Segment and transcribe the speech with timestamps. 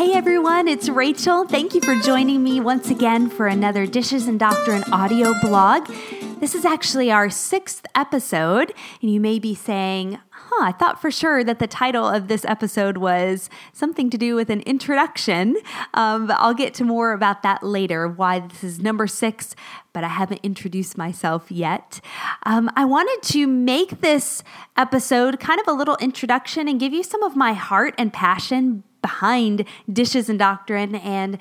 [0.00, 1.46] Hey everyone, it's Rachel.
[1.46, 5.88] Thank you for joining me once again for another Dishes and Doctrine audio blog.
[6.40, 8.72] This is actually our sixth episode,
[9.02, 12.46] and you may be saying, huh, I thought for sure that the title of this
[12.46, 15.58] episode was something to do with an introduction.
[15.92, 19.54] Um, but I'll get to more about that later, why this is number six,
[19.92, 22.00] but I haven't introduced myself yet.
[22.46, 24.42] Um, I wanted to make this
[24.78, 28.84] episode kind of a little introduction and give you some of my heart and passion
[29.02, 31.38] behind dishes and doctrine and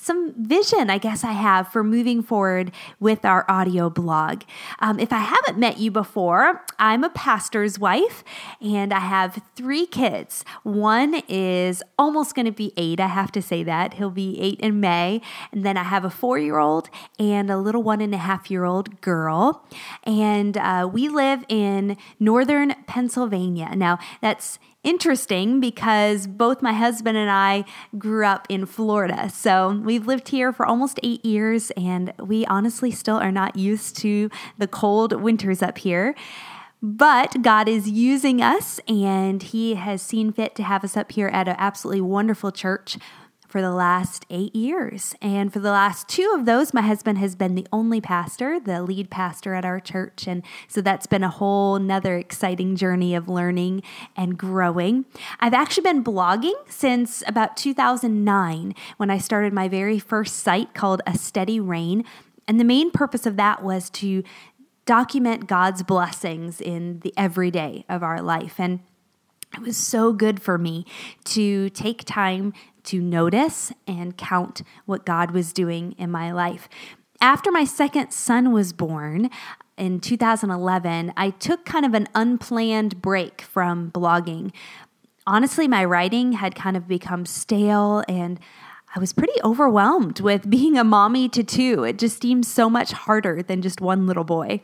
[0.00, 4.42] some vision, I guess I have for moving forward with our audio blog.
[4.78, 8.24] Um, if I haven't met you before, I'm a pastor's wife
[8.62, 10.44] and I have three kids.
[10.62, 13.94] One is almost going to be eight, I have to say that.
[13.94, 15.20] He'll be eight in May.
[15.52, 18.50] And then I have a four year old and a little one and a half
[18.50, 19.66] year old girl.
[20.04, 23.76] And uh, we live in northern Pennsylvania.
[23.76, 27.64] Now, that's interesting because both my husband and I
[27.98, 29.28] grew up in Florida.
[29.28, 33.96] So we've lived here for almost eight years, and we honestly still are not used
[33.98, 36.14] to the cold winters up here.
[36.82, 41.28] But God is using us, and He has seen fit to have us up here
[41.28, 42.96] at an absolutely wonderful church
[43.50, 45.16] for the last eight years.
[45.20, 48.80] And for the last two of those, my husband has been the only pastor, the
[48.80, 50.28] lead pastor at our church.
[50.28, 53.82] And so that's been a whole nother exciting journey of learning
[54.16, 55.04] and growing.
[55.40, 61.02] I've actually been blogging since about 2009 when I started my very first site called
[61.04, 62.04] A Steady Rain.
[62.46, 64.22] And the main purpose of that was to
[64.86, 68.60] document God's blessings in the everyday of our life.
[68.60, 68.78] And
[69.54, 70.86] it was so good for me
[71.24, 72.52] to take time
[72.84, 76.68] to notice and count what God was doing in my life.
[77.20, 79.30] After my second son was born,
[79.76, 84.52] in 2011, I took kind of an unplanned break from blogging.
[85.26, 88.38] Honestly, my writing had kind of become stale and
[88.94, 91.84] I was pretty overwhelmed with being a mommy to two.
[91.84, 94.60] It just seemed so much harder than just one little boy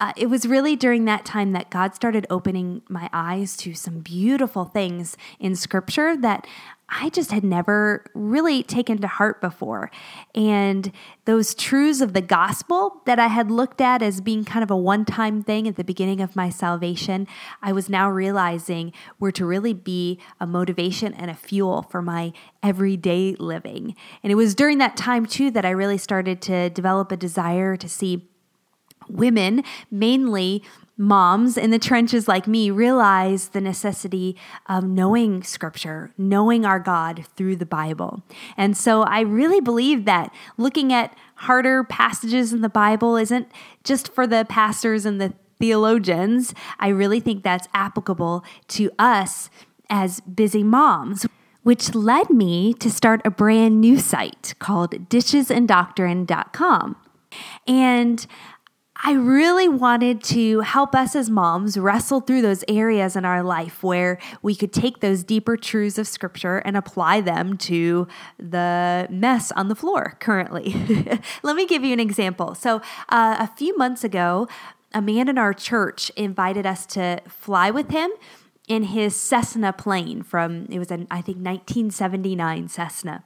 [0.00, 4.00] uh, it was really during that time that God started opening my eyes to some
[4.00, 6.46] beautiful things in scripture that
[6.90, 9.90] I just had never really taken to heart before.
[10.34, 10.90] And
[11.24, 14.76] those truths of the gospel that I had looked at as being kind of a
[14.76, 17.28] one time thing at the beginning of my salvation,
[17.62, 22.32] I was now realizing were to really be a motivation and a fuel for my
[22.62, 23.94] everyday living.
[24.22, 27.76] And it was during that time, too, that I really started to develop a desire
[27.76, 28.26] to see
[29.12, 30.62] women, mainly
[30.96, 37.24] moms in the trenches like me, realize the necessity of knowing scripture, knowing our God
[37.36, 38.22] through the Bible.
[38.56, 43.50] And so I really believe that looking at harder passages in the Bible isn't
[43.82, 46.54] just for the pastors and the theologians.
[46.78, 49.48] I really think that's applicable to us
[49.88, 51.26] as busy moms
[51.62, 56.96] which led me to start a brand new site called dishesanddoctrine.com.
[57.66, 58.26] And
[59.02, 63.82] I really wanted to help us as moms wrestle through those areas in our life
[63.82, 68.06] where we could take those deeper truths of Scripture and apply them to
[68.38, 70.74] the mess on the floor currently.
[71.42, 72.54] Let me give you an example.
[72.54, 74.48] So, uh, a few months ago,
[74.92, 78.10] a man in our church invited us to fly with him
[78.68, 83.24] in his Cessna plane from, it was an, I think, 1979 Cessna.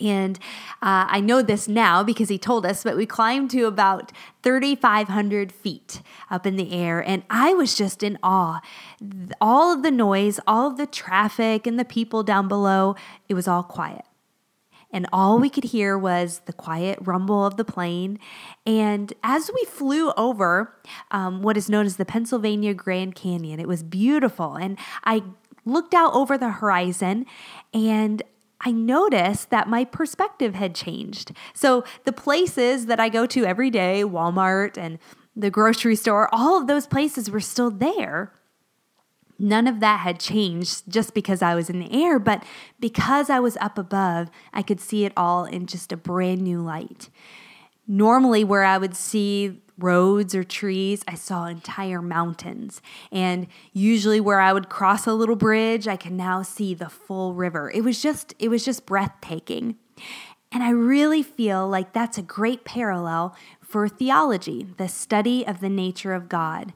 [0.00, 0.38] And
[0.82, 5.52] uh, I know this now because he told us, but we climbed to about 3,500
[5.52, 7.00] feet up in the air.
[7.06, 8.60] And I was just in awe.
[9.40, 12.96] All of the noise, all of the traffic, and the people down below,
[13.28, 14.04] it was all quiet.
[14.92, 18.18] And all we could hear was the quiet rumble of the plane.
[18.66, 20.74] And as we flew over
[21.12, 24.56] um, what is known as the Pennsylvania Grand Canyon, it was beautiful.
[24.56, 25.22] And I
[25.64, 27.26] looked out over the horizon
[27.72, 28.22] and
[28.60, 31.32] I noticed that my perspective had changed.
[31.54, 34.98] So the places that I go to every day, Walmart and
[35.34, 38.32] the grocery store, all of those places were still there.
[39.38, 42.44] None of that had changed just because I was in the air, but
[42.78, 46.60] because I was up above, I could see it all in just a brand new
[46.60, 47.08] light.
[47.92, 52.80] Normally, where I would see roads or trees, I saw entire mountains.
[53.10, 57.34] And usually where I would cross a little bridge, I can now see the full
[57.34, 57.68] river.
[57.74, 59.74] It was just it was just breathtaking.
[60.52, 65.68] And I really feel like that's a great parallel for theology, the study of the
[65.68, 66.72] nature of God.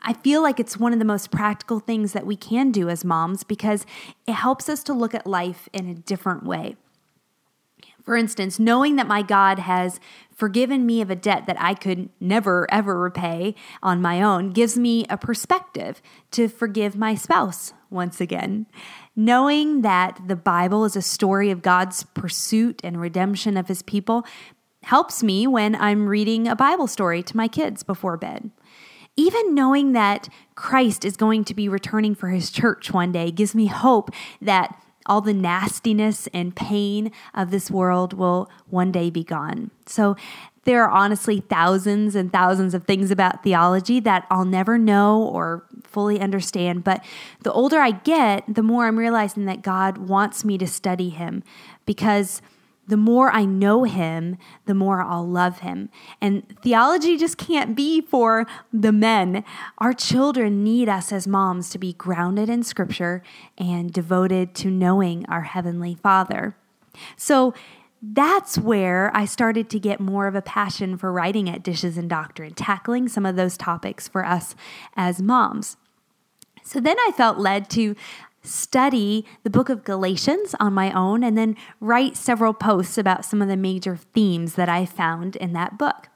[0.00, 3.04] I feel like it's one of the most practical things that we can do as
[3.04, 3.84] moms because
[4.26, 6.76] it helps us to look at life in a different way.
[8.02, 10.00] For instance, knowing that my God has
[10.34, 14.78] forgiven me of a debt that I could never, ever repay on my own gives
[14.78, 16.00] me a perspective
[16.30, 18.66] to forgive my spouse once again.
[19.16, 24.24] knowing that the Bible is a story of God's pursuit and redemption of his people
[24.82, 28.50] helps me when I'm reading a Bible story to my kids before bed.
[29.16, 33.54] Even knowing that Christ is going to be returning for his church one day gives
[33.54, 34.10] me hope
[34.40, 34.80] that
[35.10, 39.72] all the nastiness and pain of this world will one day be gone.
[39.84, 40.16] So,
[40.64, 45.64] there are honestly thousands and thousands of things about theology that I'll never know or
[45.84, 46.84] fully understand.
[46.84, 47.02] But
[47.42, 51.42] the older I get, the more I'm realizing that God wants me to study Him
[51.86, 52.42] because
[52.90, 55.90] the more I know him, the more I'll love him.
[56.20, 59.44] And theology just can't be for the men.
[59.78, 63.22] Our children need us as moms to be grounded in scripture
[63.56, 66.56] and devoted to knowing our heavenly Father.
[67.16, 67.54] So,
[68.02, 72.08] that's where I started to get more of a passion for writing at Dishes and
[72.08, 74.54] Doctrine, tackling some of those topics for us
[74.96, 75.76] as moms.
[76.64, 77.94] So then I felt led to
[78.42, 83.42] study the book of Galatians on my own and then write several posts about some
[83.42, 86.08] of the major themes that I found in that book.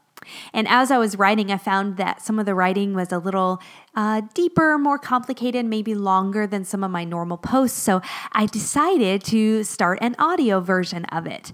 [0.53, 3.61] And as I was writing, I found that some of the writing was a little
[3.95, 7.79] uh, deeper, more complicated, maybe longer than some of my normal posts.
[7.79, 8.01] So
[8.33, 11.53] I decided to start an audio version of it.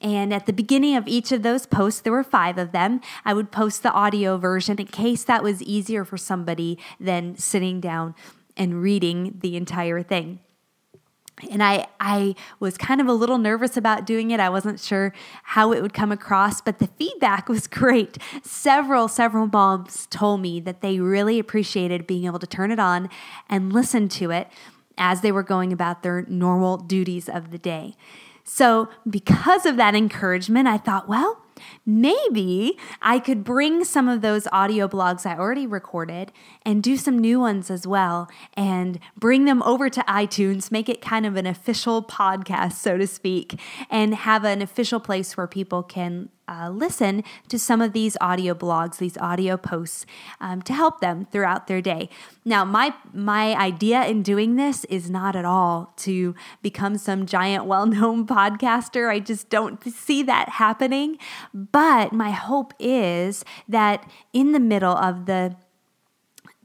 [0.00, 3.00] And at the beginning of each of those posts, there were five of them.
[3.24, 7.80] I would post the audio version in case that was easier for somebody than sitting
[7.80, 8.14] down
[8.56, 10.40] and reading the entire thing.
[11.50, 14.40] And I, I was kind of a little nervous about doing it.
[14.40, 15.12] I wasn't sure
[15.42, 18.18] how it would come across, but the feedback was great.
[18.42, 23.10] Several, several moms told me that they really appreciated being able to turn it on
[23.48, 24.48] and listen to it
[24.96, 27.94] as they were going about their normal duties of the day.
[28.48, 31.42] So, because of that encouragement, I thought, well,
[31.84, 36.32] maybe I could bring some of those audio blogs I already recorded
[36.62, 41.00] and do some new ones as well and bring them over to iTunes, make it
[41.00, 43.60] kind of an official podcast, so to speak,
[43.90, 48.54] and have an official place where people can uh, listen to some of these audio
[48.54, 50.06] blogs, these audio posts
[50.40, 52.08] um, to help them throughout their day.
[52.44, 57.64] Now, my my idea in doing this is not at all to become some giant,
[57.66, 59.10] well-known podcaster.
[59.10, 61.18] I just don't see that happening.
[61.52, 65.56] But my hope is that in the middle of the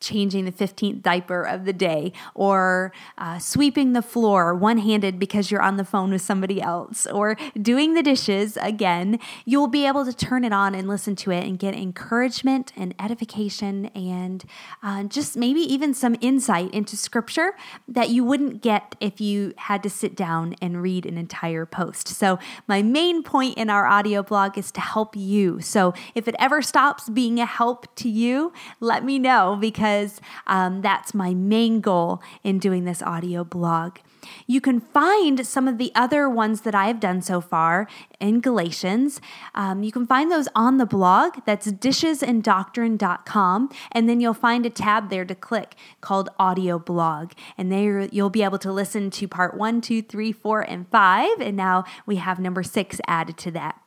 [0.02, 5.52] changing the 15th diaper of the day or uh, sweeping the floor one handed because
[5.52, 10.04] you're on the phone with somebody else or doing the dishes again, you'll be able
[10.06, 14.44] to turn it on and listen to it and get encouragement and edification and
[14.84, 17.54] uh, just maybe even some insight into scripture
[17.88, 22.08] that you wouldn't get if you had to sit down and read an entire post.
[22.08, 25.62] So, my main point in our audio blog is to help you.
[25.62, 30.22] So, if it ever stops being a help to you, let me know because because
[30.48, 33.98] um, that's my main goal in doing this audio blog.
[34.46, 37.88] You can find some of the other ones that I have done so far
[38.20, 39.20] in Galatians.
[39.56, 41.40] Um, you can find those on the blog.
[41.46, 43.70] That's dishesanddoctrine.com.
[43.92, 47.32] And then you'll find a tab there to click called Audio Blog.
[47.58, 51.42] And there you'll be able to listen to part one, two, three, four, and five.
[51.42, 53.82] And now we have number six added to that.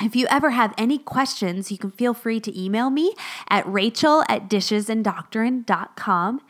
[0.00, 3.14] If you ever have any questions, you can feel free to email me
[3.48, 6.40] at rachel at dishesanddoctrine.com.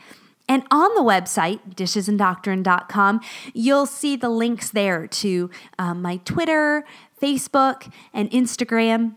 [0.48, 3.20] And on the website, dishesanddoctrine.com,
[3.52, 6.84] you'll see the links there to um, my Twitter,
[7.20, 9.16] Facebook, and Instagram.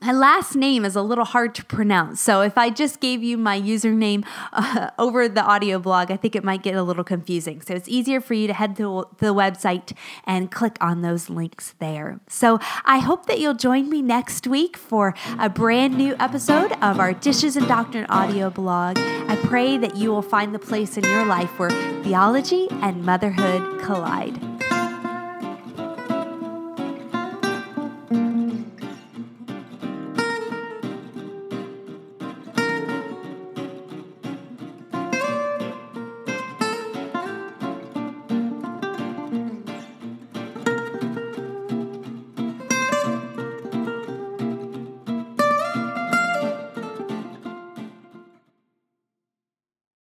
[0.00, 2.20] My last name is a little hard to pronounce.
[2.20, 6.36] So if I just gave you my username uh, over the audio blog, I think
[6.36, 7.60] it might get a little confusing.
[7.62, 9.92] So it's easier for you to head to the website
[10.24, 12.20] and click on those links there.
[12.28, 17.00] So I hope that you'll join me next week for a brand new episode of
[17.00, 18.98] our Dishes and Doctrine audio blog.
[19.00, 21.70] I pray that you will find the place in your life where
[22.04, 24.47] theology and motherhood collide.